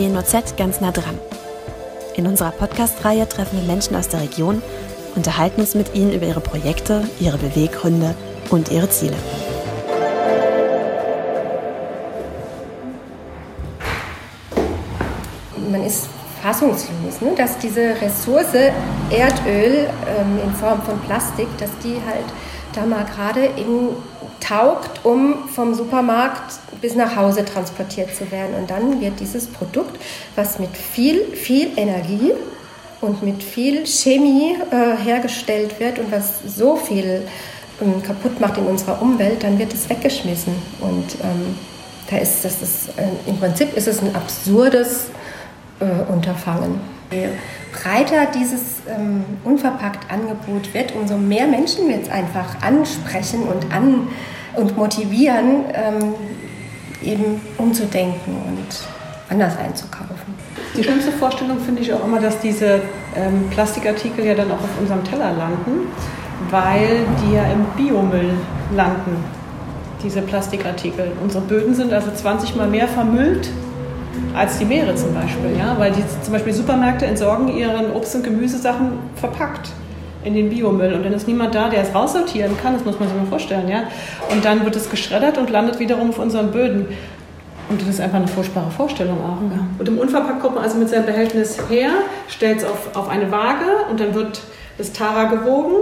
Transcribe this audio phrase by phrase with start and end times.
[0.00, 1.18] WNOZ ganz nah dran.
[2.16, 4.62] In unserer Podcast-Reihe treffen wir Menschen aus der Region,
[5.14, 8.14] unterhalten uns mit ihnen über ihre Projekte, ihre Beweggründe
[8.48, 9.16] und ihre Ziele.
[15.70, 16.06] Man ist
[16.42, 17.34] fassungslos, ne?
[17.36, 18.54] dass diese Ressource
[19.10, 22.24] Erdöl ähm, in Form von Plastik, dass die halt
[22.72, 23.90] da mal gerade in
[24.50, 28.54] taugt, um vom Supermarkt bis nach Hause transportiert zu werden.
[28.58, 30.00] Und dann wird dieses Produkt,
[30.34, 32.32] was mit viel, viel Energie
[33.00, 37.22] und mit viel Chemie äh, hergestellt wird und was so viel
[37.80, 40.54] ähm, kaputt macht in unserer Umwelt, dann wird es weggeschmissen.
[40.80, 41.56] Und ähm,
[42.10, 45.06] da ist das ist, äh, im Prinzip ist es ein absurdes
[45.78, 46.80] äh, Unterfangen.
[47.12, 47.28] Je
[47.72, 54.08] breiter dieses ähm, unverpackt Angebot wird, umso mehr Menschen wird es einfach ansprechen und, an,
[54.56, 56.14] und motivieren, ähm,
[57.02, 60.34] eben umzudenken und anders einzukaufen.
[60.76, 62.82] Die schönste Vorstellung finde ich auch immer, dass diese
[63.16, 65.88] ähm, Plastikartikel ja dann auch auf unserem Teller landen,
[66.50, 68.34] weil die ja im Biomüll
[68.74, 69.24] landen,
[70.02, 71.12] diese Plastikartikel.
[71.22, 73.50] Unsere Böden sind also 20 mal mehr vermüllt
[74.34, 78.24] als die Meere zum Beispiel, ja, weil die zum Beispiel Supermärkte entsorgen ihren Obst- und
[78.24, 79.70] Gemüsesachen verpackt
[80.24, 83.08] in den Biomüll und dann ist niemand da, der es raussortieren kann, das muss man
[83.08, 83.84] sich mal vorstellen, ja.
[84.30, 86.86] Und dann wird es geschreddert und landet wiederum auf unseren Böden.
[87.68, 89.40] Und das ist einfach eine furchtbare Vorstellung auch.
[89.56, 89.64] Ja.
[89.78, 91.90] Und im Unverpackt kommt man also mit seinem Behältnis her,
[92.28, 94.40] stellt es auf, auf eine Waage und dann wird
[94.76, 95.74] das Tara gewogen.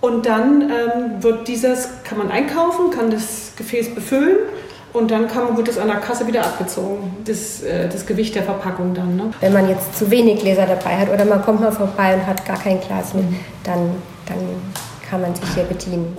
[0.00, 4.36] Und dann ähm, wird dieses, kann man einkaufen, kann das Gefäß befüllen
[4.94, 8.44] und dann kann, wird es an der Kasse wieder abgezogen, das, äh, das Gewicht der
[8.44, 9.16] Verpackung dann.
[9.16, 9.30] Ne?
[9.40, 12.46] Wenn man jetzt zu wenig Gläser dabei hat oder man kommt mal vorbei und hat
[12.46, 13.24] gar kein Glas mit,
[13.64, 13.90] dann,
[14.26, 14.38] dann
[15.08, 16.16] kann man sich hier bedienen.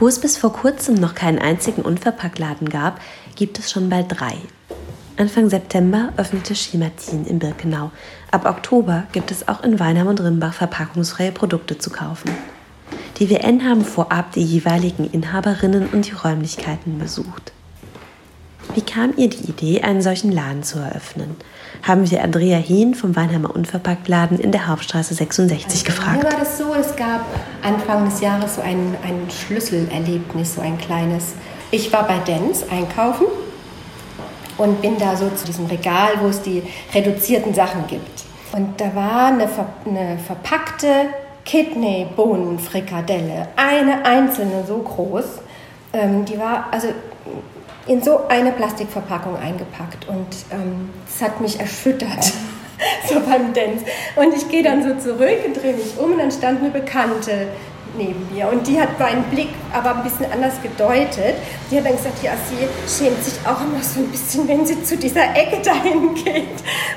[0.00, 2.98] Wo es bis vor kurzem noch keinen einzigen Unverpacktladen gab,
[3.36, 4.36] gibt es schon bald drei.
[5.18, 7.90] Anfang September öffnete Schimatin in Birkenau.
[8.30, 12.30] Ab Oktober gibt es auch in Weinheim und Rimbach verpackungsfreie Produkte zu kaufen.
[13.18, 17.52] Die WN haben vorab die jeweiligen Inhaberinnen und die Räumlichkeiten besucht.
[18.74, 21.36] Wie kam ihr die Idee, einen solchen Laden zu eröffnen?
[21.82, 26.22] Haben wir Andrea Hehn vom Weinheimer Unverpacktladen in der Hauptstraße 66 gefragt.
[26.22, 27.24] Mir war das so, es gab
[27.62, 31.34] Anfang des Jahres so ein, ein Schlüsselerlebnis, so ein kleines.
[31.70, 33.26] Ich war bei Dens einkaufen
[34.58, 36.62] und bin da so zu diesem Regal, wo es die
[36.92, 38.24] reduzierten Sachen gibt.
[38.52, 41.06] Und da war eine, ver eine verpackte
[41.44, 45.24] Kidney-Bohnen-Frikadelle, eine einzelne so groß.
[45.92, 46.88] Ähm, die war also
[47.88, 52.32] in so eine Plastikverpackung eingepackt und ähm, das hat mich erschüttert.
[53.08, 53.84] so beim Dance.
[54.16, 57.48] Und ich gehe dann so zurück und drehe mich um und dann stand eine Bekannte
[57.96, 61.34] neben mir und die hat meinen Blick aber ein bisschen anders gedeutet.
[61.70, 64.82] Die hat dann gesagt, ja, sie schämt sich auch immer so ein bisschen, wenn sie
[64.82, 66.44] zu dieser Ecke dahin geht.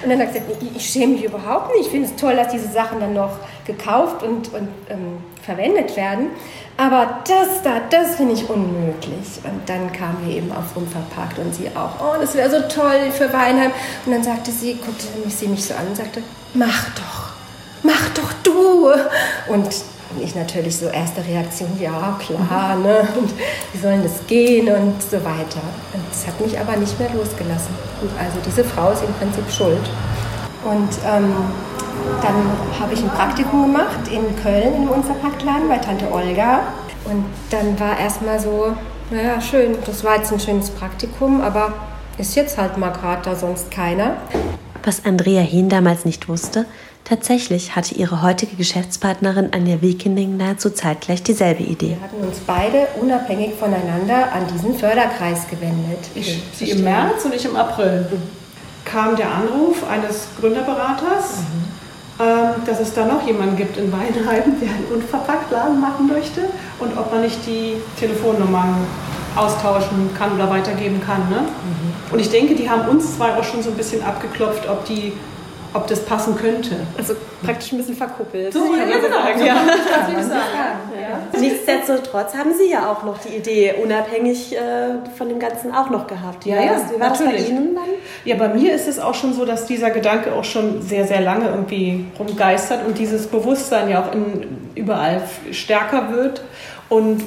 [0.03, 1.85] Und dann hat sie gesagt, ich schäme mich überhaupt nicht.
[1.85, 6.29] Ich finde es toll, dass diese Sachen dann noch gekauft und, und ähm, verwendet werden.
[6.81, 9.39] Aber das da, das finde ich unmöglich.
[9.43, 13.11] Und dann kam wir eben auf Unverpackt und sie auch, oh, das wäre so toll
[13.15, 13.71] für Weinheim.
[14.03, 16.23] Und dann sagte sie, guckte sie mich so an und sagte,
[16.55, 17.33] mach doch,
[17.83, 18.89] mach doch du.
[19.53, 19.67] Und
[20.19, 23.07] ich natürlich so erste Reaktion, ja klar, ne?
[23.15, 23.31] und
[23.73, 25.61] wie sollen das gehen und so weiter.
[25.93, 27.75] Und das hat mich aber nicht mehr losgelassen.
[28.01, 29.87] Und also diese Frau ist im Prinzip schuld.
[30.63, 31.35] Und ähm,
[32.21, 36.61] dann habe ich ein Praktikum gemacht in Köln im Unverpacktladen bei Tante Olga.
[37.05, 38.75] Und dann war erstmal so,
[39.09, 41.73] naja, schön, das war jetzt ein schönes Praktikum, aber
[42.17, 44.17] ist jetzt halt mal gerade da sonst keiner.
[44.83, 46.65] Was Andrea Hehn damals nicht wusste,
[47.03, 51.97] tatsächlich hatte ihre heutige Geschäftspartnerin Anja Wiekening nahezu zeitgleich dieselbe Idee.
[51.97, 55.99] Wir hatten uns beide unabhängig voneinander an diesen Förderkreis gewendet.
[56.15, 58.07] Ich, sie im März und ich im April.
[58.85, 61.39] Kam der Anruf eines Gründerberaters.
[61.39, 61.70] Mhm
[62.17, 66.41] dass es da noch jemanden gibt in Weinheim, der einen Unverpacktladen machen möchte
[66.79, 68.75] und ob man nicht die Telefonnummern
[69.35, 71.29] austauschen kann oder weitergeben kann.
[71.29, 71.41] Ne?
[71.41, 72.13] Mhm.
[72.13, 75.13] Und ich denke, die haben uns zwei auch schon so ein bisschen abgeklopft, ob die
[75.73, 76.75] ob das passen könnte.
[76.97, 78.51] Also praktisch ein bisschen verkuppelt.
[78.51, 79.45] So, ja, genau.
[79.45, 79.45] Ja.
[79.45, 79.55] Ja.
[81.39, 84.59] Nichtsdestotrotz haben Sie ja auch noch die Idee unabhängig äh,
[85.17, 86.45] von dem Ganzen auch noch gehabt.
[86.45, 87.33] Ja, ja, Wie war natürlich.
[87.33, 87.83] Das bei Ihnen dann?
[88.25, 91.21] Ja, bei mir ist es auch schon so, dass dieser Gedanke auch schon sehr, sehr
[91.21, 95.21] lange irgendwie rumgeistert und dieses Bewusstsein ja auch in, überall
[95.51, 96.43] stärker wird.
[96.89, 97.23] Und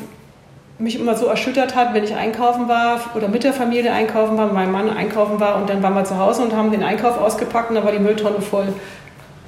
[0.79, 4.52] mich immer so erschüttert hat, wenn ich einkaufen war oder mit der Familie einkaufen war,
[4.52, 7.70] mein Mann einkaufen war und dann waren wir zu Hause und haben den Einkauf ausgepackt
[7.70, 8.67] und da war die Mülltonne voll.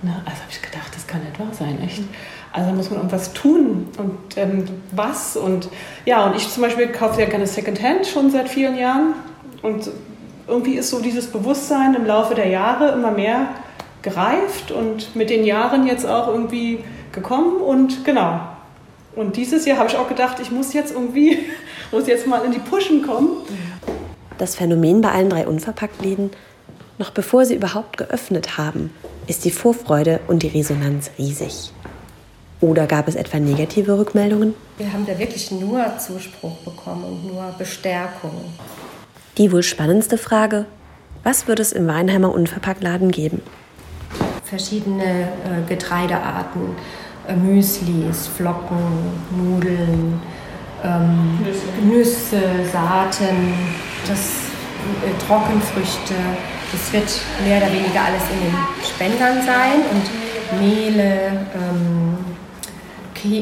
[0.03, 2.03] Na, also habe ich gedacht, das kann nicht wahr sein, echt.
[2.57, 5.69] Also muss man irgendwas tun und ähm, was und
[6.07, 9.13] ja und ich zum Beispiel kaufe ja gerne Secondhand schon seit vielen Jahren
[9.61, 9.91] und
[10.49, 13.49] irgendwie ist so dieses Bewusstsein im Laufe der Jahre immer mehr
[14.01, 16.79] gereift und mit den Jahren jetzt auch irgendwie
[17.13, 18.41] gekommen und genau.
[19.15, 21.39] Und dieses Jahr habe ich auch gedacht, ich muss jetzt irgendwie,
[21.93, 23.33] muss jetzt mal in die Pushen kommen.
[24.39, 26.31] Das Phänomen bei allen drei Unverpacktläden,
[26.97, 28.95] noch bevor sie überhaupt geöffnet haben,
[29.27, 31.73] ist die Vorfreude und die Resonanz riesig.
[32.61, 34.55] Oder gab es etwa negative Rückmeldungen?
[34.79, 38.33] Wir haben da wirklich nur Zuspruch bekommen und nur Bestärkung.
[39.37, 40.65] Die wohl spannendste Frage,
[41.23, 43.43] was wird es im Weinheimer Unverpacktladen geben?
[44.45, 46.77] Verschiedene äh, Getreidearten,
[47.29, 48.79] äh, Müslis, Flocken,
[49.37, 50.21] Nudeln,
[50.83, 51.67] ähm, Nüsse.
[51.85, 52.43] Nüsse.
[52.73, 53.55] Saaten,
[54.07, 54.21] das,
[55.05, 56.15] äh, Trockenfrüchte.
[56.73, 58.55] Das wird mehr oder weniger alles in den
[58.85, 62.36] Spendern sein und Mehle, ähm,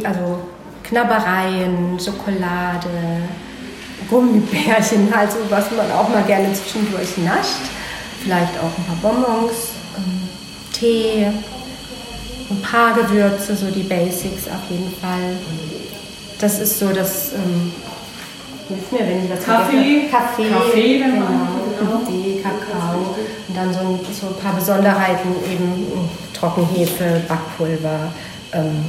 [0.05, 0.39] also
[0.83, 2.89] Knabbereien, Schokolade,
[4.09, 7.71] Gummibärchen, also was man auch mal gerne zwischendurch nascht.
[8.23, 9.55] Vielleicht auch ein paar Bonbons,
[9.97, 10.29] ähm,
[10.73, 11.27] Tee,
[12.51, 15.37] ein paar Gewürze, so die Basics auf jeden Fall.
[16.39, 17.73] Das ist so das, ähm,
[18.69, 21.27] mir, wenn ich das Kaffee, Kaffee, Kaffee genau,
[21.79, 23.15] Kaffee, Kakao.
[23.49, 25.87] Und dann so ein, so ein paar Besonderheiten, eben
[26.33, 28.13] Trockenhefe, Backpulver,
[28.53, 28.85] ähm,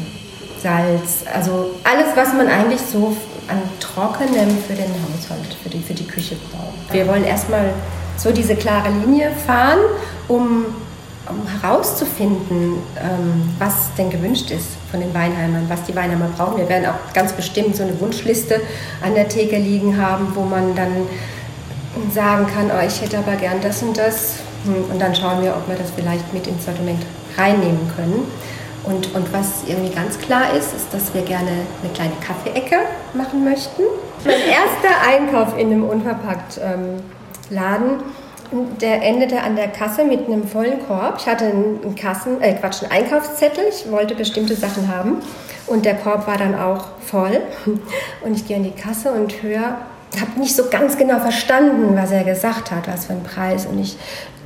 [0.65, 3.15] Salz, also alles, was man eigentlich so
[3.47, 6.91] an Trockenem für den Haushalt, für die, für die Küche braucht.
[6.91, 7.69] Wir wollen erstmal
[8.17, 9.77] so diese klare Linie fahren,
[10.27, 10.65] um,
[11.29, 16.57] um herauszufinden, ähm, was denn gewünscht ist von den Weinheimern, was die Weinheimer brauchen.
[16.57, 18.59] Wir werden auch ganz bestimmt so eine Wunschliste
[19.03, 21.07] an der Theke liegen haben, wo man dann
[22.11, 24.37] sagen kann, oh, ich hätte aber gern das und das.
[24.63, 27.05] Hm, und dann schauen wir, ob wir das vielleicht mit ins Sortiment
[27.37, 28.25] reinnehmen können.
[28.85, 32.77] Und, und was irgendwie ganz klar ist, ist, dass wir gerne eine kleine Kaffeeecke
[33.13, 33.81] machen möchten.
[34.23, 38.03] Mein erster Einkauf in einem Unverpackt-Laden, ähm,
[38.79, 41.15] der endete an der Kasse mit einem vollen Korb.
[41.19, 43.63] Ich hatte einen Kassen, äh Quatsch, einen Einkaufszettel.
[43.69, 45.17] Ich wollte bestimmte Sachen haben
[45.65, 47.41] und der Korb war dann auch voll.
[48.23, 49.79] Und ich gehe an die Kasse und höre,
[50.21, 53.65] habe nicht so ganz genau verstanden, was er gesagt hat, was für ein Preis.
[53.65, 53.97] Und ich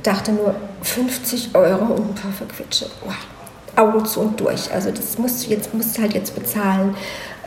[0.02, 2.86] dachte nur 50 Euro und ein paar Verquetsche.
[3.04, 3.14] Wow
[3.80, 4.72] Augen zu und durch.
[4.72, 6.94] Also das musst du jetzt, musst du halt jetzt bezahlen.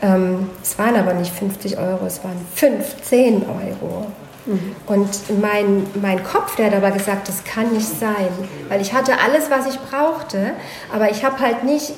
[0.02, 4.06] Ähm, es waren aber nicht 50 Euro, es waren 15 Euro.
[4.46, 4.76] Mhm.
[4.86, 8.28] Und mein, mein Kopf, der hat aber gesagt, das kann nicht sein,
[8.68, 10.52] weil ich hatte alles, was ich brauchte,
[10.92, 11.92] aber ich habe halt nicht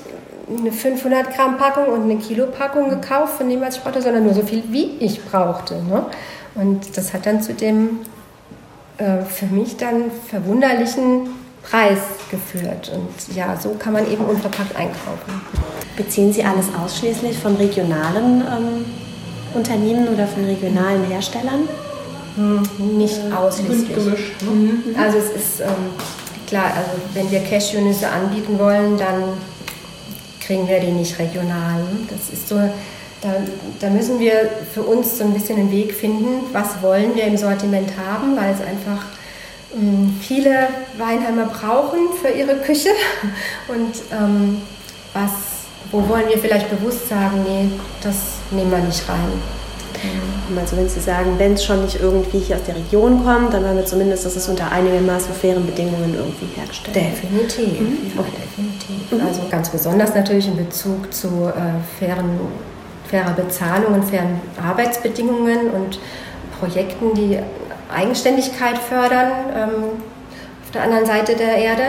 [0.48, 4.24] eine 500 Gramm Packung und eine Kilo Packung gekauft von dem, was ich brauchte, sondern
[4.24, 5.74] nur so viel, wie ich brauchte.
[5.82, 6.06] Ne?
[6.54, 8.00] Und das hat dann zu dem
[8.98, 11.30] äh, für mich dann verwunderlichen
[11.70, 11.98] Preis
[12.30, 12.92] geführt.
[12.94, 15.42] Und ja, so kann man eben unverpackt einkaufen.
[15.96, 18.84] Beziehen Sie alles ausschließlich von regionalen ähm,
[19.54, 21.68] Unternehmen oder von regionalen Herstellern?
[22.36, 22.62] Hm,
[22.98, 24.34] nicht ausschließlich.
[24.42, 24.94] Mhm.
[24.98, 25.94] Also es ist ähm,
[26.46, 29.22] klar, also wenn wir Cashewnüsse anbieten wollen, dann
[30.40, 31.80] kriegen wir die nicht regional.
[32.08, 32.56] Das ist so,
[33.22, 33.34] da,
[33.80, 37.36] da, müssen wir für uns so ein bisschen einen Weg finden, was wollen wir im
[37.36, 39.06] Sortiment haben, weil es einfach
[40.20, 42.90] viele Weinheimer brauchen für ihre Küche
[43.68, 44.62] und ähm,
[45.12, 45.30] was,
[45.90, 47.68] wo wollen wir vielleicht bewusst sagen, nee,
[48.02, 48.16] das
[48.50, 49.32] nehmen wir nicht rein.
[50.02, 50.58] Mhm.
[50.58, 53.64] Also wenn Sie sagen, wenn es schon nicht irgendwie hier aus der Region kommt, dann
[53.64, 57.06] wollen wir zumindest, dass es unter einigermaßen fairen Bedingungen irgendwie hergestellt wird.
[57.22, 58.12] Definitiv, mhm.
[58.16, 59.12] ja, definitiv.
[59.12, 59.26] Mhm.
[59.26, 62.38] Also ganz besonders natürlich in Bezug zu äh, fairen,
[63.08, 65.98] fairer Bezahlung und fairen Arbeitsbedingungen und
[66.58, 67.38] Projekten, die
[67.94, 69.84] Eigenständigkeit fördern ähm,
[70.64, 71.82] auf der anderen Seite der Erde,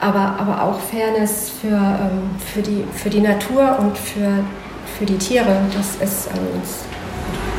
[0.00, 4.44] aber, aber auch Fairness für, ähm, für, die, für die Natur und für,
[4.98, 5.56] für die Tiere.
[5.74, 6.84] Das ist an uns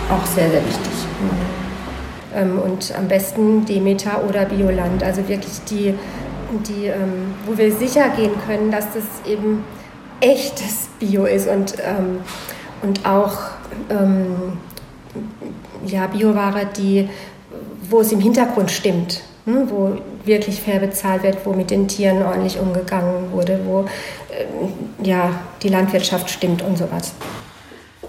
[0.09, 0.93] auch sehr, sehr wichtig.
[1.21, 1.65] Mhm.
[2.35, 5.93] Ähm, und am besten Demeter oder Bioland, also wirklich die,
[6.67, 9.63] die ähm, wo wir sicher gehen können, dass das eben
[10.19, 12.19] echtes Bio ist und, ähm,
[12.81, 13.37] und auch
[13.89, 14.57] ähm,
[15.85, 17.09] ja, Bioware, die
[17.89, 22.23] wo es im Hintergrund stimmt, hm, wo wirklich fair bezahlt wird, wo mit den Tieren
[22.23, 27.13] ordentlich umgegangen wurde, wo äh, ja, die Landwirtschaft stimmt und sowas.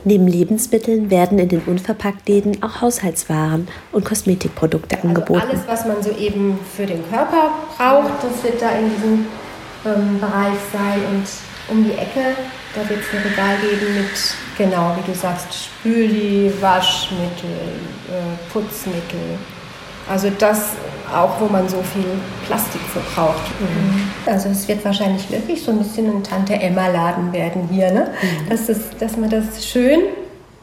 [0.04, 5.40] Neben Lebensmitteln werden in den Unverpacktläden auch Haushaltswaren und Kosmetikprodukte also angeboten.
[5.40, 9.26] Alles, was man so eben für den Körper braucht, das wird da in diesem
[9.84, 11.00] ähm, Bereich sein.
[11.10, 11.26] Und
[11.68, 12.36] um die Ecke,
[12.76, 17.50] da wird es ein Regal geben mit, genau wie du sagst, Spüli, Waschmittel,
[18.08, 19.38] äh, Putzmittel,
[20.08, 20.70] also das
[21.12, 22.04] auch, wo man so viel
[22.46, 23.50] Plastik verbraucht.
[23.60, 24.10] Mhm.
[24.26, 28.08] Also es wird wahrscheinlich wirklich so ein bisschen ein Tante-Emma-Laden werden hier, ne?
[28.20, 28.48] Mhm.
[28.50, 30.00] Dass, das, dass man das schön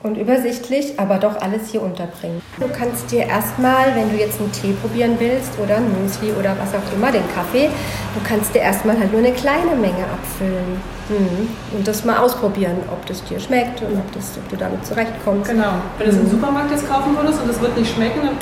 [0.04, 2.42] und übersichtlich, aber doch alles hier unterbringen.
[2.60, 6.58] Du kannst dir erstmal, wenn du jetzt einen Tee probieren willst oder ein Müsli oder
[6.60, 7.70] was auch immer, den Kaffee,
[8.14, 11.48] du kannst dir erstmal halt nur eine kleine Menge abfüllen mhm.
[11.78, 15.50] und das mal ausprobieren, ob das dir schmeckt und ob, das, ob du damit zurechtkommst.
[15.50, 15.76] Genau.
[15.98, 16.32] Wenn du es im mhm.
[16.32, 18.38] Supermarkt jetzt kaufen würdest und es wird nicht schmecken, dann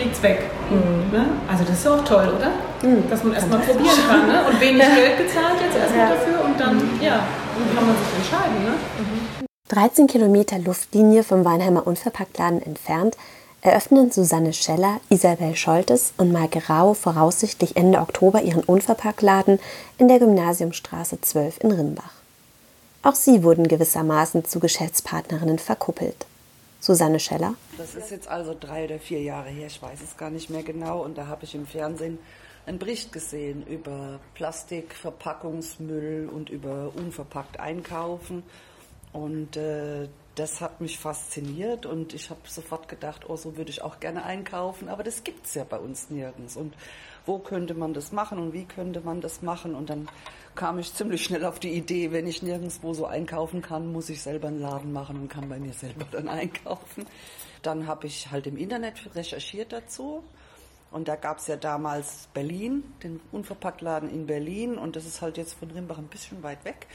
[0.00, 0.50] fliegt es weg.
[0.70, 1.12] Mhm.
[1.12, 1.26] Ne?
[1.48, 2.50] Also das ist auch toll, oder?
[2.82, 3.08] Mhm.
[3.10, 4.44] Dass man erstmal probieren kann ne?
[4.46, 6.14] und wenig Geld bezahlt jetzt erstmal ja.
[6.14, 8.64] dafür und dann, ja, dann kann man sich entscheiden.
[8.64, 8.70] Ne?
[8.70, 9.46] Mhm.
[9.68, 13.16] 13 Kilometer Luftlinie vom Weinheimer Unverpacktladen entfernt
[13.62, 19.58] eröffnen Susanne Scheller, Isabel Scholtes und Maike Rau voraussichtlich Ende Oktober ihren Unverpacktladen
[19.98, 22.14] in der Gymnasiumstraße 12 in Rimbach.
[23.02, 26.26] Auch sie wurden gewissermaßen zu Geschäftspartnerinnen verkuppelt.
[26.80, 27.54] Susanne Scheller.
[27.78, 30.62] Das ist jetzt also drei oder vier Jahre her, ich weiß es gar nicht mehr
[30.62, 31.04] genau.
[31.04, 32.18] Und da habe ich im Fernsehen
[32.66, 38.42] einen Bericht gesehen über Plastik, Verpackungsmüll und über unverpackt einkaufen.
[39.12, 40.08] Und äh,
[40.40, 44.24] das hat mich fasziniert und ich habe sofort gedacht, oh, so würde ich auch gerne
[44.24, 46.56] einkaufen, aber das gibt es ja bei uns nirgends.
[46.56, 46.72] Und
[47.26, 49.74] wo könnte man das machen und wie könnte man das machen?
[49.74, 50.08] Und dann
[50.54, 54.22] kam ich ziemlich schnell auf die Idee, wenn ich nirgendwo so einkaufen kann, muss ich
[54.22, 57.06] selber einen Laden machen und kann bei mir selber dann einkaufen.
[57.60, 60.24] Dann habe ich halt im Internet recherchiert dazu.
[60.90, 64.78] Und da gab es ja damals Berlin, den Unverpacktladen in Berlin.
[64.78, 66.86] Und das ist halt jetzt von Rimbach ein bisschen weit weg.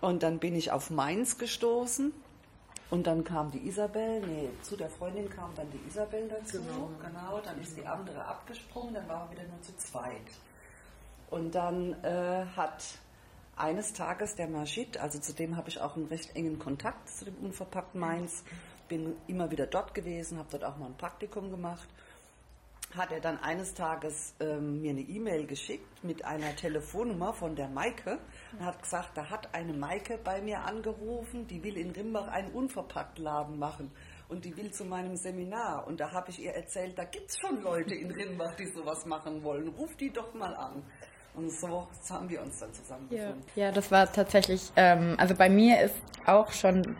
[0.00, 2.14] Und dann bin ich auf Mainz gestoßen.
[2.90, 6.58] Und dann kam die Isabel, nee, zu der Freundin kam dann die Isabel dazu.
[6.58, 10.26] Genau, genau dann ist die andere abgesprungen, dann waren wir wieder nur zu zweit.
[11.30, 12.82] Und dann äh, hat
[13.56, 17.26] eines Tages der Majid, also zu dem habe ich auch einen recht engen Kontakt, zu
[17.26, 18.42] dem Unverpackten Mainz,
[18.88, 21.88] bin immer wieder dort gewesen, habe dort auch mal ein Praktikum gemacht
[22.96, 27.68] hat er dann eines Tages ähm, mir eine E-Mail geschickt mit einer Telefonnummer von der
[27.68, 28.18] Maike
[28.52, 32.50] und hat gesagt, da hat eine Maike bei mir angerufen, die will in Rimbach einen
[32.52, 33.90] Unverpacktladen machen
[34.28, 35.86] und die will zu meinem Seminar.
[35.86, 39.06] Und da habe ich ihr erzählt, da gibt es schon Leute in Rimbach, die sowas
[39.06, 39.68] machen wollen.
[39.68, 40.82] Ruf die doch mal an.
[41.34, 43.44] Und so haben wir uns dann zusammengefunden.
[43.54, 45.94] Ja, ja das war tatsächlich, ähm, also bei mir ist
[46.26, 46.96] auch schon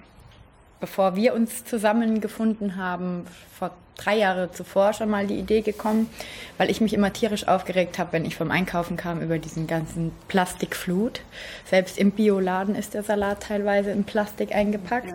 [0.81, 6.09] bevor wir uns zusammengefunden haben, vor drei Jahre zuvor schon mal die Idee gekommen,
[6.57, 10.13] weil ich mich immer tierisch aufgeregt habe, wenn ich vom Einkaufen kam über diesen ganzen
[10.29, 11.21] Plastikflut.
[11.67, 15.15] Selbst im Bioladen ist der Salat teilweise in Plastik eingepackt.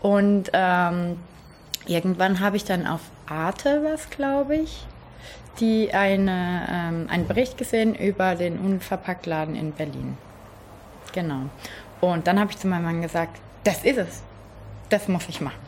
[0.00, 1.18] Und ähm,
[1.86, 4.86] irgendwann habe ich dann auf Arte was, glaube ich,
[5.58, 10.16] die eine, ähm, einen Bericht gesehen über den Unverpacktladen in Berlin.
[11.12, 11.42] Genau.
[12.00, 14.22] Und dann habe ich zu meinem Mann gesagt, das ist es
[14.90, 15.58] das muss ich machen.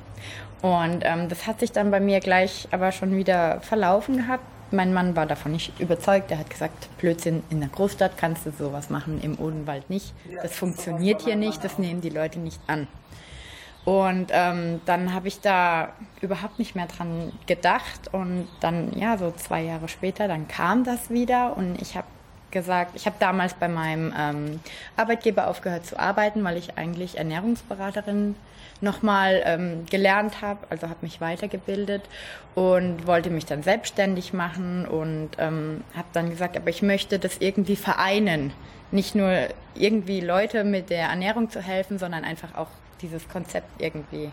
[0.61, 4.45] Und ähm, das hat sich dann bei mir gleich aber schon wieder verlaufen gehabt.
[4.71, 6.31] Mein Mann war davon nicht überzeugt.
[6.31, 10.15] Er hat gesagt, Blödsinn, in der Großstadt kannst du sowas machen, im Odenwald nicht.
[10.41, 12.87] Das funktioniert hier nicht, das nehmen die Leute nicht an.
[13.85, 18.13] Und ähm, dann habe ich da überhaupt nicht mehr dran gedacht.
[18.13, 22.07] Und dann, ja, so zwei Jahre später, dann kam das wieder und ich habe
[22.53, 24.61] gesagt, ich habe damals bei meinem ähm,
[24.97, 28.37] Arbeitgeber aufgehört zu arbeiten, weil ich eigentlich Ernährungsberaterin
[28.81, 32.03] nochmal ähm, gelernt habe, also habe mich weitergebildet
[32.55, 37.39] und wollte mich dann selbstständig machen und ähm, habe dann gesagt, aber ich möchte das
[37.39, 38.53] irgendwie vereinen,
[38.91, 42.69] nicht nur irgendwie Leute mit der Ernährung zu helfen, sondern einfach auch
[43.01, 44.31] dieses Konzept irgendwie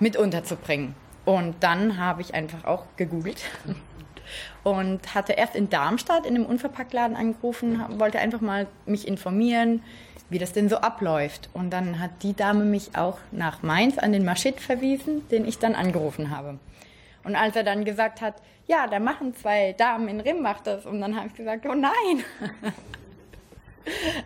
[0.00, 0.94] mit unterzubringen.
[1.24, 3.42] Und dann habe ich einfach auch gegoogelt
[4.62, 9.82] und hatte erst in Darmstadt in einem Unverpacktladen angerufen, wollte einfach mal mich informieren,
[10.30, 11.48] wie das denn so abläuft.
[11.52, 15.58] Und dann hat die Dame mich auch nach Mainz an den Maschit verwiesen, den ich
[15.58, 16.58] dann angerufen habe.
[17.24, 18.34] Und als er dann gesagt hat,
[18.66, 22.24] ja, da machen zwei Damen in Rimbach das, und dann habe ich gesagt, oh nein.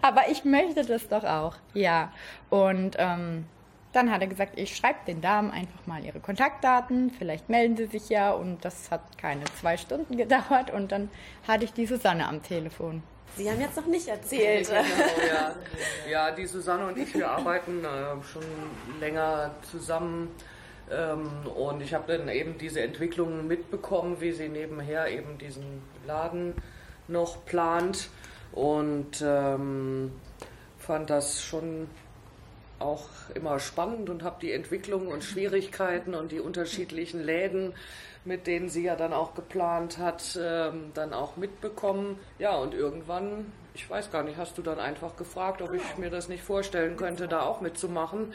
[0.03, 2.13] Aber ich möchte das doch auch, ja.
[2.49, 3.47] Und ähm,
[3.93, 7.87] dann hat er gesagt, ich schreibe den Damen einfach mal ihre Kontaktdaten, vielleicht melden sie
[7.87, 8.33] sich ja.
[8.33, 10.71] Und das hat keine zwei Stunden gedauert.
[10.71, 11.11] Und dann
[11.47, 13.03] hatte ich die Susanne am Telefon.
[13.37, 14.69] Sie haben jetzt noch nicht erzählt.
[14.69, 14.81] Genau,
[15.29, 15.55] ja.
[16.11, 18.43] ja, die Susanne und ich, wir arbeiten äh, schon
[19.01, 20.35] länger zusammen.
[20.91, 26.55] Ähm, und ich habe dann eben diese Entwicklung mitbekommen, wie sie nebenher eben diesen Laden
[27.07, 28.09] noch plant.
[28.53, 30.13] Und ähm,
[30.79, 31.89] fand das schon
[32.79, 37.75] auch immer spannend und habe die Entwicklung und Schwierigkeiten und die unterschiedlichen Läden,
[38.25, 42.19] mit denen sie ja dann auch geplant hat, ähm, dann auch mitbekommen.
[42.39, 46.11] Ja, und irgendwann, ich weiß gar nicht, hast du dann einfach gefragt, ob ich mir
[46.11, 48.33] das nicht vorstellen könnte, da auch mitzumachen.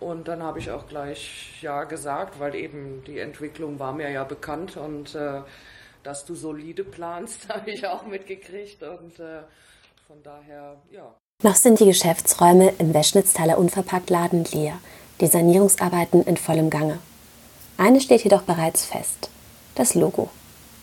[0.00, 4.24] Und dann habe ich auch gleich ja gesagt, weil eben die Entwicklung war mir ja
[4.24, 5.42] bekannt und äh,
[6.02, 9.42] dass du solide planst, habe ich auch mitgekriegt und äh,
[10.06, 11.14] von daher, ja.
[11.42, 14.74] Noch sind die Geschäftsräume im Weschnitztaler Unverpacktladen leer.
[15.22, 16.98] Die Sanierungsarbeiten in vollem Gange.
[17.78, 19.30] Eine steht jedoch bereits fest.
[19.74, 20.28] Das Logo.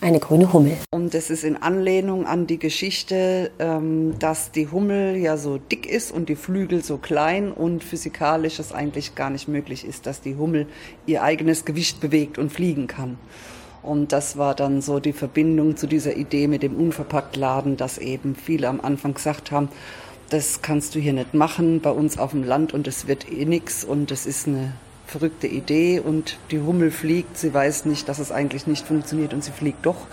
[0.00, 0.76] Eine grüne Hummel.
[0.90, 5.86] Und das ist in Anlehnung an die Geschichte, ähm, dass die Hummel ja so dick
[5.86, 10.22] ist und die Flügel so klein und physikalisch es eigentlich gar nicht möglich ist, dass
[10.22, 10.66] die Hummel
[11.06, 13.16] ihr eigenes Gewicht bewegt und fliegen kann.
[13.80, 18.34] Und das war dann so die Verbindung zu dieser Idee mit dem Unverpacktladen, dass eben
[18.34, 19.68] viele am Anfang gesagt haben,
[20.30, 23.44] das kannst du hier nicht machen bei uns auf dem Land und es wird eh
[23.44, 24.72] nix und das ist eine
[25.06, 29.42] verrückte Idee und die Hummel fliegt, sie weiß nicht, dass es eigentlich nicht funktioniert und
[29.42, 30.06] sie fliegt doch.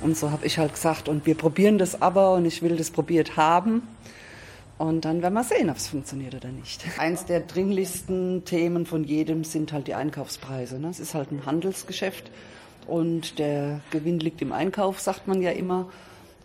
[0.00, 2.90] Und so habe ich halt gesagt, und wir probieren das aber und ich will das
[2.90, 3.82] probiert haben.
[4.78, 6.84] Und dann werden wir sehen, ob es funktioniert oder nicht.
[6.98, 10.80] Eins der dringlichsten Themen von jedem sind halt die Einkaufspreise.
[10.80, 10.88] Ne?
[10.88, 12.32] Es ist halt ein Handelsgeschäft
[12.88, 15.88] und der Gewinn liegt im Einkauf, sagt man ja immer.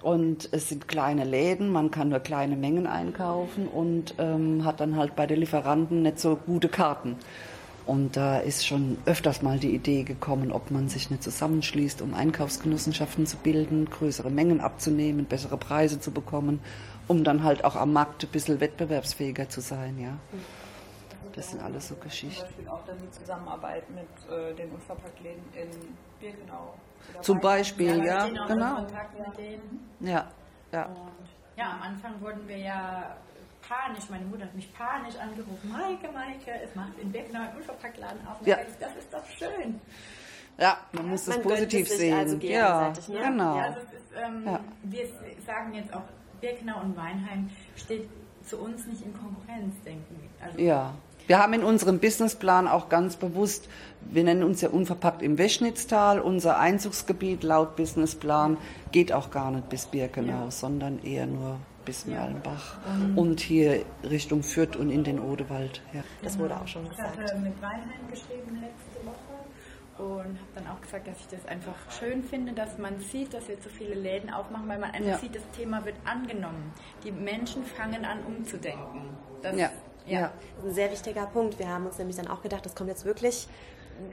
[0.07, 4.95] Und es sind kleine Läden, man kann nur kleine Mengen einkaufen und ähm, hat dann
[4.95, 7.17] halt bei den Lieferanten nicht so gute Karten.
[7.85, 12.13] Und da ist schon öfters mal die Idee gekommen, ob man sich nicht zusammenschließt, um
[12.13, 16.61] Einkaufsgenossenschaften zu bilden, größere Mengen abzunehmen, bessere Preise zu bekommen,
[17.09, 20.17] um dann halt auch am Markt ein bisschen wettbewerbsfähiger zu sein, ja.
[21.33, 22.37] Das sind alles so Geschichten.
[22.37, 25.67] Zum Beispiel auch dann die Zusammenarbeit mit äh, den Unverpacktläden in
[26.21, 26.75] Birkenau.
[27.21, 28.85] Zum Beispiel, ja, genau.
[29.99, 30.27] Ja,
[30.71, 30.89] ja.
[31.55, 33.15] ja, am Anfang wurden wir ja
[33.67, 38.27] panisch, meine Mutter hat mich panisch angerufen, Maike, Maike, es macht in Birkenau einen Unverpacktladen
[38.27, 38.45] auf.
[38.45, 38.57] Ja.
[38.79, 39.79] Das ist doch schön.
[40.57, 42.17] Ja, man muss das positiv sehen.
[42.17, 42.93] Also ja, ne?
[43.07, 43.57] genau.
[43.57, 44.59] Ja, ist, ähm, ja.
[44.83, 45.07] Wir
[45.45, 46.03] sagen jetzt auch,
[46.41, 48.09] Birkenau und Weinheim steht
[48.43, 50.45] zu uns nicht in Konkurrenz, denken wir.
[50.45, 50.93] Also ja.
[51.27, 53.67] Wir haben in unserem Businessplan auch ganz bewusst,
[54.01, 58.57] wir nennen uns ja unverpackt im Weschnitztal, unser Einzugsgebiet laut Businessplan
[58.93, 60.51] geht auch gar nicht bis Birkenau, ja.
[60.51, 63.22] sondern eher nur bis Merlenbach ja.
[63.22, 65.81] und hier Richtung Fürth und in den Odewald.
[65.93, 66.03] Ja.
[66.22, 67.13] Das wurde auch schon gesagt.
[67.15, 71.46] Ich hatte mit Weinheim geschrieben letzte Woche und habe dann auch gesagt, dass ich das
[71.48, 75.12] einfach schön finde, dass man sieht, dass wir zu viele Läden aufmachen, weil man einfach
[75.12, 75.17] ja.
[75.17, 76.73] sieht, das Thema wird angenommen.
[77.04, 79.01] Die Menschen fangen an umzudenken.
[79.41, 79.69] Das, ja.
[80.08, 80.32] Ja.
[80.63, 81.60] ein sehr wichtiger Punkt.
[81.60, 83.48] Wir haben uns nämlich dann auch gedacht, das kommt jetzt wirklich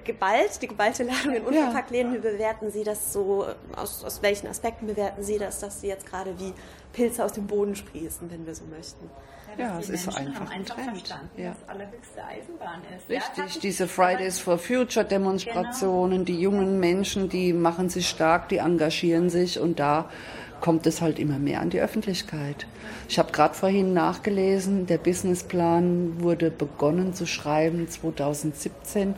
[0.05, 2.15] geballt, die geballte Ladung in Unverpacktläden.
[2.15, 3.47] Wie bewerten Sie das so?
[3.77, 6.53] Aus, aus welchen Aspekten bewerten Sie das, dass Sie jetzt gerade wie
[6.93, 9.11] Pilze aus dem Boden sprießen, wenn wir so möchten?
[9.59, 11.51] Ja, es ist einfach ein einfach verstanden, ja.
[11.51, 13.09] dass allerhöchste Eisenbahn ist.
[13.09, 16.25] Richtig, ja, diese Fridays for Future Demonstrationen, genau.
[16.25, 20.11] die jungen Menschen, die machen sich stark, die engagieren sich und da
[20.65, 22.67] kommt es halt immer mehr an die Öffentlichkeit.
[23.07, 29.15] Ich habe gerade vorhin nachgelesen, der Businessplan wurde begonnen zu schreiben 2017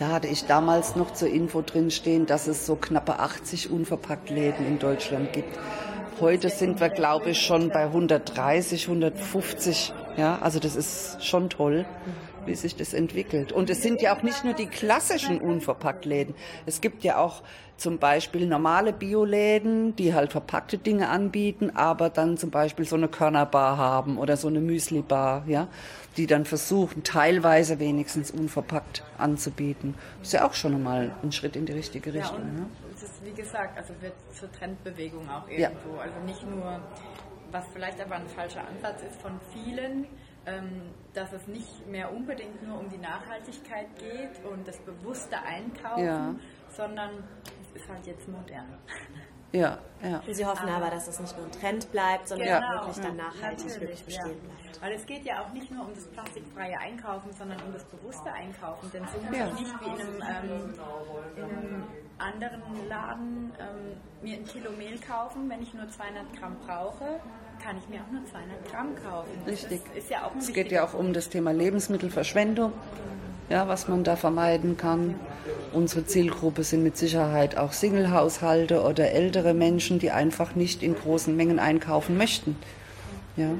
[0.00, 4.66] da hatte ich damals noch zur Info drin stehen, dass es so knappe 80 Unverpacktläden
[4.66, 5.58] in Deutschland gibt.
[6.20, 9.92] Heute sind wir, glaube ich, schon bei 130, 150.
[10.20, 11.86] Ja, also das ist schon toll,
[12.44, 13.52] wie sich das entwickelt.
[13.52, 16.34] Und es sind ja auch nicht nur die klassischen Unverpacktläden.
[16.66, 17.42] Es gibt ja auch
[17.78, 23.08] zum Beispiel normale Bioläden, die halt verpackte Dinge anbieten, aber dann zum Beispiel so eine
[23.08, 25.68] Körnerbar haben oder so eine Müslibar, ja,
[26.18, 29.94] die dann versuchen, teilweise wenigstens unverpackt anzubieten.
[30.18, 32.40] Das ist ja auch schon einmal ein Schritt in die richtige Richtung.
[32.40, 32.66] Ja, ne?
[32.94, 35.96] Es ist, wie gesagt, also wird zur Trendbewegung auch irgendwo.
[35.96, 36.02] Ja.
[36.02, 36.78] Also nicht nur,
[37.50, 40.06] was vielleicht aber ein falscher Ansatz ist von vielen,
[40.46, 40.82] ähm,
[41.14, 46.34] dass es nicht mehr unbedingt nur um die Nachhaltigkeit geht und das bewusste Einkaufen, ja.
[46.70, 47.10] sondern
[47.74, 48.78] ist halt jetzt modern.
[49.52, 50.22] Ja, ja.
[50.30, 53.16] Sie hoffen aber, aber, dass es nicht nur ein Trend bleibt, sondern genau, wirklich dann
[53.16, 54.48] nachhaltig wirklich bestehen ja.
[54.48, 54.80] bleibt.
[54.80, 58.32] Weil es geht ja auch nicht nur um das plastikfreie Einkaufen, sondern um das bewusste
[58.32, 58.90] Einkaufen.
[58.92, 59.48] Denn so muss ja.
[59.48, 60.74] ich nicht wie in einem, ähm,
[61.36, 61.84] in einem
[62.20, 67.20] anderen Laden ähm, mir ein Kilo Mehl kaufen, wenn ich nur 200 Gramm brauche,
[67.62, 69.30] kann ich mir auch nur 200 Gramm kaufen.
[69.46, 69.80] Richtig.
[70.08, 72.72] Ja es geht ja auch um das Thema Lebensmittelverschwendung
[73.50, 75.16] ja, was man da vermeiden kann.
[75.72, 81.36] Unsere Zielgruppe sind mit Sicherheit auch Single-Haushalte oder ältere Menschen, die einfach nicht in großen
[81.36, 82.56] Mengen einkaufen möchten.
[83.36, 83.50] Ja.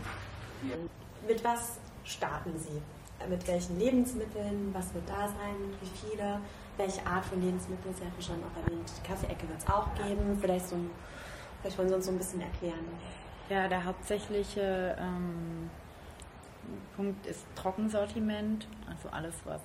[1.27, 2.81] Mit was starten Sie?
[3.29, 4.71] Mit welchen Lebensmitteln?
[4.73, 5.57] Was wird da sein?
[5.81, 6.41] Wie viele?
[6.81, 7.95] Welche Art von Lebensmitteln?
[7.95, 10.39] Sie hatten schon auch erwähnt, die Kaffeeecke wird es auch geben.
[10.41, 10.77] Vielleicht, so,
[11.61, 12.87] vielleicht wollen Sie uns so ein bisschen erklären.
[13.51, 15.69] Ja, der hauptsächliche ähm,
[16.97, 19.61] Punkt ist Trockensortiment, also alles, was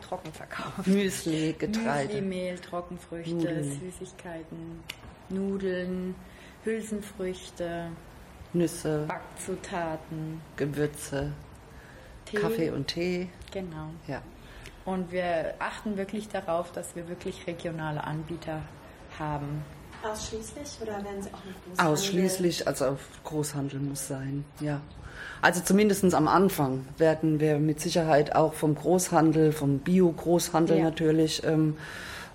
[0.00, 0.88] trocken verkauft.
[0.88, 2.14] Müsli, Getreide.
[2.14, 3.80] Müsli, Mehl, Trockenfrüchte, Nudeln.
[3.80, 4.82] Süßigkeiten,
[5.28, 6.16] Nudeln,
[6.64, 7.90] Hülsenfrüchte,
[8.54, 11.30] Nüsse, Backzutaten, Gewürze,
[12.24, 12.36] Tee.
[12.38, 13.28] Kaffee und Tee.
[13.52, 13.90] Genau.
[14.08, 14.20] Ja.
[14.84, 18.60] Und wir achten wirklich darauf, dass wir wirklich regionale Anbieter
[19.18, 19.64] haben.
[20.02, 21.92] Ausschließlich oder werden Sie auch mit Großhandel?
[21.92, 24.80] Ausschließlich, also Großhandel muss sein, ja.
[25.40, 30.84] Also zumindest am Anfang werden wir mit Sicherheit auch vom Großhandel, vom Bio-Großhandel ja.
[30.84, 31.76] natürlich ähm,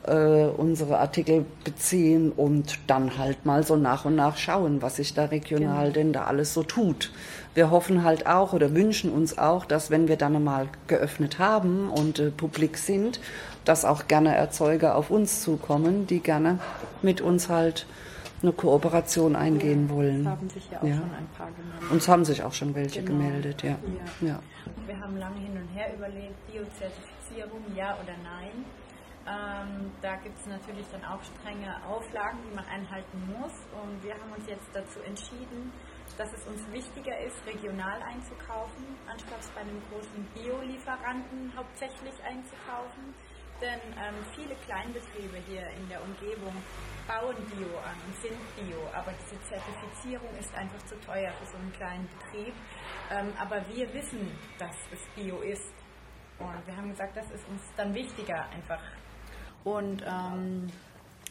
[0.07, 5.13] äh, unsere Artikel beziehen und dann halt mal so nach und nach schauen, was sich
[5.13, 5.93] da regional genau.
[5.93, 7.11] denn da alles so tut.
[7.53, 11.89] Wir hoffen halt auch oder wünschen uns auch, dass wenn wir dann mal geöffnet haben
[11.89, 13.19] und äh, publik sind,
[13.65, 16.59] dass auch gerne Erzeuger auf uns zukommen, die gerne
[17.01, 17.85] mit uns halt
[18.41, 20.21] eine Kooperation eingehen wollen.
[20.21, 20.95] Es haben sich ja auch ja.
[20.95, 21.91] schon ein paar gemeldet.
[21.91, 23.23] Uns haben sich auch schon welche genau.
[23.23, 23.69] gemeldet, ja.
[24.21, 24.27] ja.
[24.27, 24.39] ja.
[24.85, 28.65] Wir haben lange hin und her überlegt, Biozertifizierung, ja oder nein.
[29.27, 33.51] Ähm, da gibt es natürlich dann auch strenge Auflagen, die man einhalten muss.
[33.75, 35.73] Und wir haben uns jetzt dazu entschieden,
[36.17, 43.13] dass es uns wichtiger ist, regional einzukaufen, anstatt bei einem großen Biolieferanten hauptsächlich einzukaufen.
[43.59, 46.53] Denn ähm, viele Kleinbetriebe hier in der Umgebung
[47.07, 51.57] bauen Bio an und sind Bio, aber diese Zertifizierung ist einfach zu teuer für so
[51.57, 52.53] einen kleinen Betrieb.
[53.09, 55.73] Ähm, aber wir wissen, dass es Bio ist.
[56.37, 58.79] Und wir haben gesagt, das ist uns dann wichtiger, einfach
[59.75, 60.67] und ähm,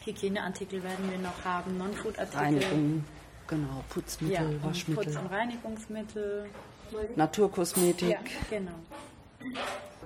[0.05, 2.39] Hygieneartikel werden wir noch haben, Non-Food-Artikel.
[2.39, 3.05] Reinigung,
[3.47, 5.05] genau, Putzmittel, ja, Waschmittel.
[5.05, 6.51] Putz- und Reinigungsmittel.
[7.17, 8.11] Naturkosmetik.
[8.11, 8.19] Ja,
[8.51, 8.79] genau.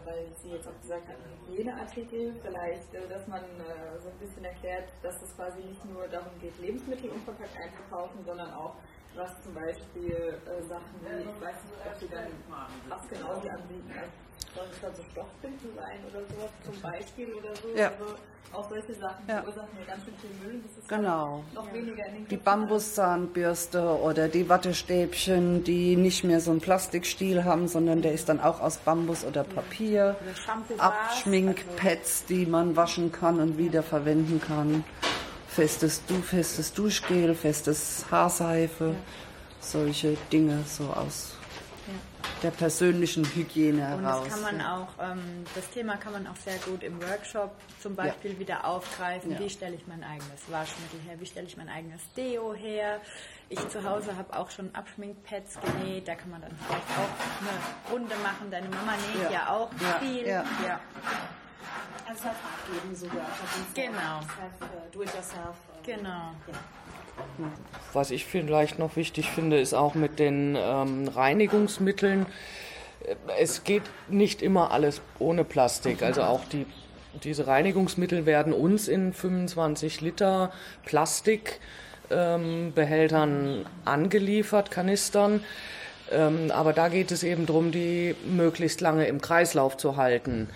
[0.05, 4.45] Weil Sie jetzt auch gesagt hatten, Hygieneartikel, vielleicht, äh, dass man äh, so ein bisschen
[4.45, 8.77] erklärt, dass es quasi nicht nur darum geht, Lebensmittel unverpackt einzukaufen, sondern auch
[9.17, 12.31] was zum Beispiel äh, Sachen wie, ich weiß nicht, ob Sie dann,
[12.89, 13.93] was genau Sie anbieten,
[14.57, 17.69] also sollen es dann so Stoffbinden sein oder sowas zum Beispiel oder so.
[17.77, 17.89] Ja.
[17.91, 18.17] Also
[18.53, 19.43] auch solche Sachen ja.
[19.43, 20.61] verursachen ja ganz schön viel Müll.
[20.67, 21.45] Das ist genau.
[21.55, 27.45] noch weniger in den Die Bambuszahnbürste oder die Wattestäbchen, die nicht mehr so einen Plastikstiel
[27.45, 30.17] haben, sondern der ist dann auch aus Bambus oder Papier.
[30.79, 34.85] Abschminkpads, die man waschen kann und wieder verwenden kann.
[35.47, 38.87] Festes, du, festes Duschgel, festes Haarseife.
[38.87, 38.95] Ja.
[39.61, 41.37] Solche Dinge so aus
[42.43, 44.23] der persönlichen Hygiene heraus.
[44.23, 47.53] Und das kann man auch, ähm, das Thema kann man auch sehr gut im Workshop
[47.81, 48.39] zum Beispiel ja.
[48.39, 49.33] wieder aufgreifen.
[49.33, 49.39] Ja.
[49.39, 51.21] Wie stelle ich mein eigenes Waschmittel her?
[51.21, 53.01] Wie stelle ich mein eigenes Deo her?
[53.49, 56.07] Ich zu Hause habe auch schon Abschminkpads genäht.
[56.07, 58.51] Da kann man dann vielleicht auch eine Runde machen.
[58.51, 60.27] Deine Mama näht ja, ja auch viel.
[60.27, 60.45] Ja.
[62.07, 63.27] Also das abgeben sogar.
[63.75, 64.19] Genau.
[64.19, 65.57] Heißt, uh, do it yourself.
[65.85, 66.33] Genau.
[67.93, 72.27] Was ich vielleicht noch wichtig finde, ist auch mit den ähm, Reinigungsmitteln.
[73.39, 76.03] Es geht nicht immer alles ohne Plastik.
[76.03, 76.67] Also auch die,
[77.25, 80.53] diese Reinigungsmittel werden uns in 25 Liter
[80.85, 85.43] Plastikbehältern ähm, angeliefert, Kanistern.
[86.13, 90.49] Ähm, aber da geht es eben darum, die möglichst lange im Kreislauf zu halten.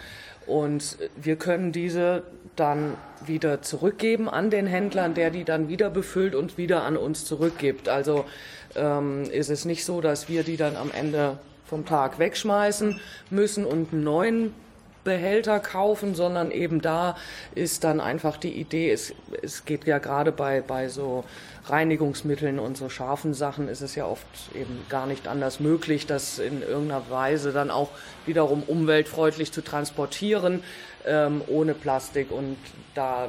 [0.47, 2.23] Und wir können diese
[2.57, 7.25] dann wieder zurückgeben an den Händlern, der die dann wieder befüllt und wieder an uns
[7.25, 7.89] zurückgibt.
[7.89, 8.25] Also
[8.77, 13.65] ähm, ist es nicht so, dass wir die dann am Ende vom Tag wegschmeißen müssen
[13.65, 14.55] und einen neuen
[15.05, 17.17] Behälter kaufen, sondern eben da
[17.55, 21.25] ist dann einfach die Idee, es, es geht ja gerade bei, bei so
[21.67, 26.39] Reinigungsmitteln und so scharfen Sachen ist es ja oft eben gar nicht anders möglich, das
[26.39, 27.91] in irgendeiner Weise dann auch
[28.27, 30.63] wiederum umweltfreundlich zu transportieren,
[31.07, 32.31] ähm, ohne Plastik.
[32.31, 32.57] Und
[32.95, 33.29] da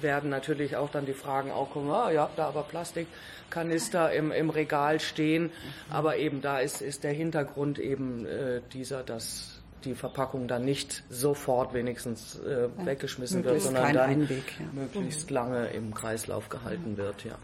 [0.00, 4.32] werden natürlich auch dann die Fragen auch kommen, ah, ihr habt da aber Plastikkanister im,
[4.32, 5.50] im Regal stehen.
[5.90, 11.04] Aber eben da ist, ist der Hintergrund eben äh, dieser, dass die Verpackung dann nicht
[11.10, 14.66] sofort wenigstens äh, weggeschmissen wird, sondern dann Einweg, ja.
[14.72, 17.24] möglichst lange im Kreislauf gehalten wird.
[17.24, 17.32] Ja.
[17.32, 17.36] ja.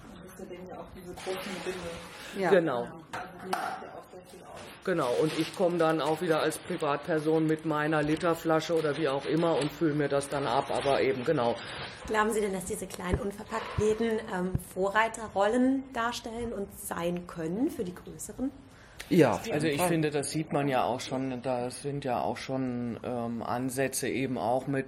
[2.38, 2.50] Ja.
[2.50, 2.86] Genau.
[4.84, 9.26] Genau, und ich komme dann auch wieder als Privatperson mit meiner Literflasche oder wie auch
[9.26, 11.56] immer und fülle mir das dann ab, aber eben genau.
[12.06, 17.94] Glauben Sie denn, dass diese kleinen Unverpacktläden ähm, Vorreiterrollen darstellen und sein können für die
[17.94, 18.50] größeren?
[19.10, 22.98] Ja, also ich finde, das sieht man ja auch schon, da sind ja auch schon
[23.02, 24.86] ähm, Ansätze eben auch mit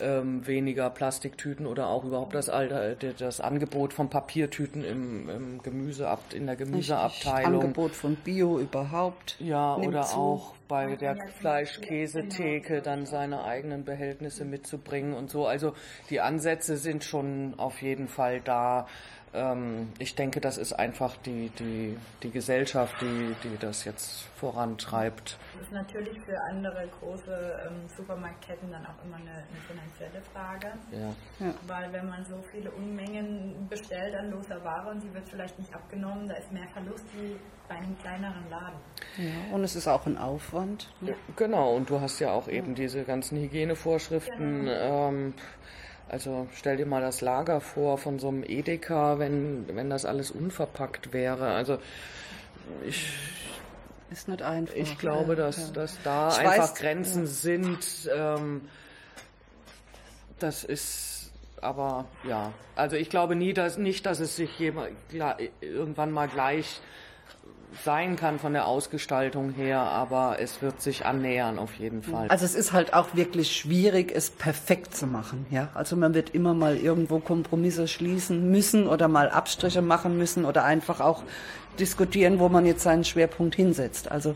[0.00, 6.32] ähm, weniger Plastiktüten oder auch überhaupt das, Alter, das Angebot von Papiertüten im, im Gemüseab,
[6.32, 7.62] in der Gemüseabteilung.
[7.62, 9.36] Angebot von Bio überhaupt.
[9.38, 10.16] Ja, oder zu.
[10.16, 15.46] auch bei der Fleischkäsetheke dann seine eigenen Behältnisse mitzubringen und so.
[15.46, 15.74] Also
[16.10, 18.86] die Ansätze sind schon auf jeden Fall da
[19.34, 25.36] ähm, ich denke, das ist einfach die, die, die Gesellschaft, die, die das jetzt vorantreibt.
[25.54, 30.72] Das ist natürlich für andere große ähm, Supermarktketten dann auch immer eine, eine finanzielle Frage.
[30.92, 31.46] Ja.
[31.46, 31.54] ja.
[31.66, 35.74] Weil wenn man so viele Unmengen bestellt an loser Ware und sie wird vielleicht nicht
[35.74, 37.36] abgenommen, da ist mehr Verlust wie
[37.68, 38.78] bei einem kleineren Laden.
[39.16, 40.90] Ja, und es ist auch ein Aufwand.
[41.00, 41.14] Ja.
[41.36, 44.64] Genau, und du hast ja auch eben diese ganzen Hygienevorschriften.
[44.66, 45.08] Genau.
[45.08, 45.34] Ähm,
[46.08, 50.30] Also stell dir mal das Lager vor von so einem Edeka, wenn, wenn das alles
[50.30, 51.52] unverpackt wäre.
[51.52, 51.78] Also
[52.86, 53.10] ich,
[54.10, 54.74] ist nicht einfach.
[54.74, 55.72] Ich glaube, dass, ja.
[55.72, 57.26] dass da ich einfach weiß, Grenzen ja.
[57.26, 58.10] sind.
[58.14, 58.68] Ähm,
[60.38, 62.52] das ist aber ja.
[62.76, 64.90] Also ich glaube nie, dass nicht, dass es sich jemand,
[65.60, 66.80] irgendwann mal gleich
[67.84, 72.28] sein kann von der Ausgestaltung her, aber es wird sich annähern auf jeden Fall.
[72.28, 75.46] Also es ist halt auch wirklich schwierig, es perfekt zu machen.
[75.50, 80.44] Ja, also man wird immer mal irgendwo Kompromisse schließen müssen oder mal Abstriche machen müssen
[80.44, 81.22] oder einfach auch
[81.78, 84.10] diskutieren, wo man jetzt seinen Schwerpunkt hinsetzt.
[84.10, 84.34] Also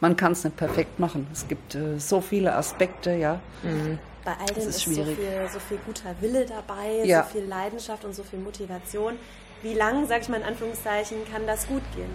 [0.00, 1.26] man kann es nicht perfekt machen.
[1.32, 3.40] Es gibt äh, so viele Aspekte, ja.
[3.62, 3.98] Mhm.
[4.24, 5.16] Bei all dem ist, ist so, viel,
[5.52, 7.24] so viel guter Wille dabei, ja.
[7.24, 9.14] so viel Leidenschaft und so viel Motivation.
[9.62, 12.10] Wie lang, sage ich mal in Anführungszeichen, kann das gut gehen?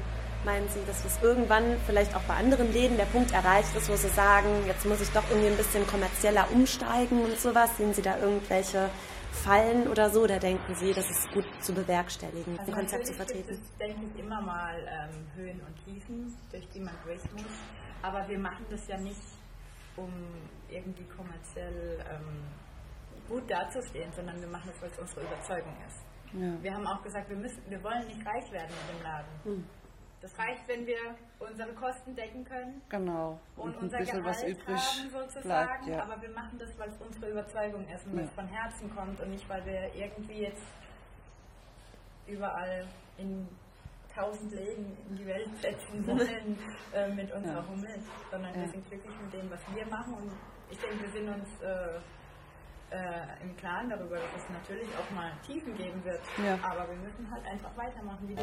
[0.46, 3.96] Meinen Sie, dass es irgendwann vielleicht auch bei anderen Läden der Punkt erreicht ist, wo
[3.96, 7.76] Sie sagen, jetzt muss ich doch irgendwie ein bisschen kommerzieller umsteigen und sowas?
[7.78, 8.90] Sehen Sie da irgendwelche
[9.32, 10.26] Fallen oder so?
[10.26, 13.50] Da denken Sie, das ist gut zu bewerkstelligen, also ein Konzept zu vertreten?
[13.52, 17.52] Es denke ich, immer mal ähm, Höhen und Tiefen, durch die man durch muss.
[18.02, 19.22] Aber wir machen das ja nicht,
[19.98, 20.12] um
[20.70, 22.44] irgendwie kommerziell ähm,
[23.28, 26.13] gut dazustehen, sondern wir machen das, weil es unsere Überzeugung ist.
[26.34, 26.64] Ja.
[26.64, 29.44] Wir haben auch gesagt, wir, müssen, wir wollen nicht reich werden mit dem Laden.
[29.44, 29.66] Hm.
[30.22, 30.98] Das reicht, wenn wir
[31.40, 32.82] unsere Kosten decken können.
[32.88, 33.40] Genau.
[33.58, 35.86] Und, und unser Gehalt was übrig haben sozusagen.
[35.86, 36.04] Bleibt, ja.
[36.04, 39.20] Aber wir machen das, weil es unsere Überzeugung ist und weil es von Herzen kommt
[39.20, 40.64] und nicht, weil wir irgendwie jetzt
[42.26, 43.50] überall in
[44.16, 46.58] tausend Läden in die Welt setzen wollen
[46.94, 47.68] äh, mit unserer ja.
[47.68, 48.00] Hummel,
[48.32, 48.62] sondern ja.
[48.62, 50.32] wir sind glücklich mit dem, was wir machen und
[50.70, 52.00] ich denke, wir sind uns äh,
[52.94, 56.22] äh, im Klaren darüber, dass es natürlich auch mal Tiefen geben wird.
[56.46, 56.60] Ja.
[56.62, 58.30] Aber wir müssen halt einfach weitermachen.
[58.30, 58.42] Wie die